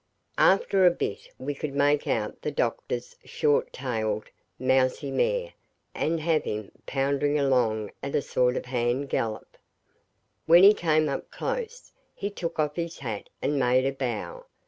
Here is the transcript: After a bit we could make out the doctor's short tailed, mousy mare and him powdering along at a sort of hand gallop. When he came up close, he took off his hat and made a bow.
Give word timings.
After 0.39 0.83
a 0.83 0.89
bit 0.89 1.29
we 1.37 1.53
could 1.53 1.75
make 1.75 2.07
out 2.07 2.41
the 2.41 2.49
doctor's 2.49 3.15
short 3.23 3.71
tailed, 3.71 4.31
mousy 4.57 5.11
mare 5.11 5.53
and 5.93 6.19
him 6.21 6.71
powdering 6.87 7.37
along 7.37 7.91
at 8.01 8.15
a 8.15 8.21
sort 8.23 8.57
of 8.57 8.65
hand 8.65 9.09
gallop. 9.09 9.57
When 10.47 10.63
he 10.63 10.73
came 10.73 11.07
up 11.07 11.29
close, 11.29 11.93
he 12.15 12.31
took 12.31 12.57
off 12.57 12.77
his 12.77 12.97
hat 12.97 13.29
and 13.43 13.59
made 13.59 13.85
a 13.85 13.91
bow. 13.91 14.45